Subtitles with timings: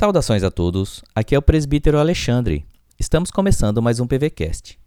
[0.00, 2.64] Saudações a todos, aqui é o presbítero Alexandre.
[2.98, 4.80] Estamos começando mais um PVCast.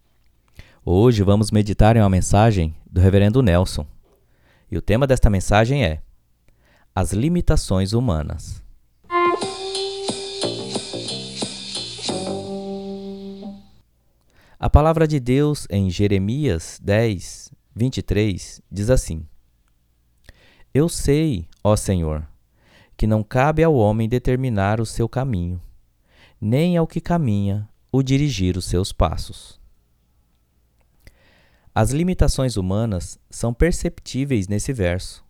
[0.83, 3.85] Hoje vamos meditar em uma mensagem do reverendo Nelson.
[4.71, 6.01] E o tema desta mensagem é
[6.95, 8.63] As limitações humanas.
[14.59, 19.27] A palavra de Deus em Jeremias 10, 23 diz assim:
[20.73, 22.27] Eu sei, ó Senhor,
[22.95, 25.61] que não cabe ao homem determinar o seu caminho,
[26.39, 29.59] nem ao que caminha o dirigir os seus passos.
[31.75, 35.23] As limitações humanas são perceptíveis nesse verso.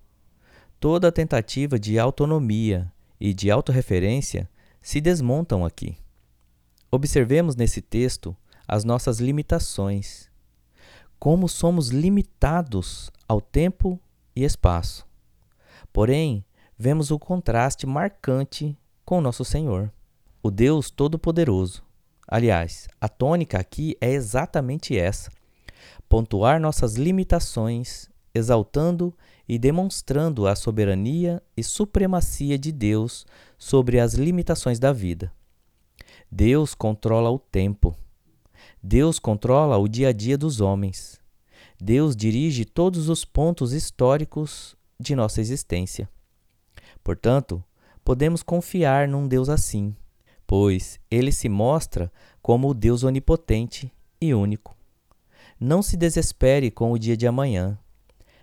[0.80, 4.50] Toda tentativa de autonomia e de autorreferência
[4.82, 5.98] se desmontam aqui.
[6.92, 8.36] Observemos nesse texto
[8.68, 10.30] as nossas limitações.
[11.18, 13.98] Como somos limitados ao tempo
[14.36, 15.08] e espaço.
[15.94, 16.44] Porém,
[16.84, 19.90] vemos o contraste marcante com nosso Senhor,
[20.42, 21.82] o Deus Todo-Poderoso.
[22.28, 25.32] Aliás, a tônica aqui é exatamente essa:
[26.10, 29.18] pontuar nossas limitações, exaltando
[29.48, 33.26] e demonstrando a soberania e supremacia de Deus
[33.58, 35.32] sobre as limitações da vida.
[36.30, 37.96] Deus controla o tempo.
[38.84, 41.18] Deus controla o dia a dia dos homens.
[41.82, 46.10] Deus dirige todos os pontos históricos de nossa existência.
[47.04, 47.64] Portanto,
[48.04, 49.96] podemos confiar num Deus assim,
[50.48, 54.76] pois ele se mostra como o Deus onipotente e único.
[55.60, 57.78] Não se desespere com o dia de amanhã.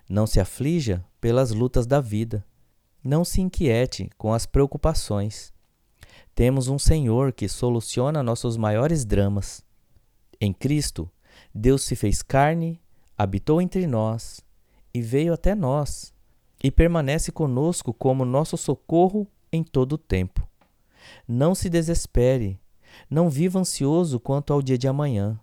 [0.08, 2.44] Não se aflija pelas lutas da vida.
[3.02, 5.52] Não se inquiete com as preocupações.
[6.34, 9.62] Temos um Senhor que soluciona nossos maiores dramas.
[10.40, 11.10] Em Cristo,
[11.54, 12.80] Deus se fez carne,
[13.16, 14.40] habitou entre nós
[14.92, 16.12] e veio até nós
[16.62, 20.46] e permanece conosco como nosso socorro em todo o tempo.
[21.26, 22.58] Não se desespere,
[23.08, 25.38] não viva ansioso quanto ao dia de amanhã.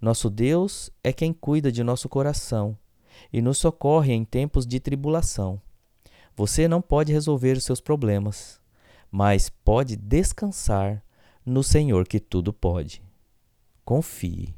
[0.00, 2.76] Nosso Deus é quem cuida de nosso coração
[3.32, 5.60] e nos socorre em tempos de tribulação.
[6.36, 8.60] Você não pode resolver os seus problemas,
[9.10, 11.02] mas pode descansar
[11.44, 13.02] no Senhor que tudo pode.
[13.84, 14.54] Confie.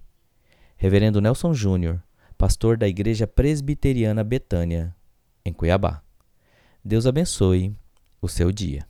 [0.76, 2.03] Reverendo Nelson Júnior,
[2.37, 4.94] pastor da Igreja Presbiteriana Betânia,
[5.44, 6.03] em Cuiabá.
[6.84, 7.75] Deus abençoe
[8.20, 8.86] o seu dia.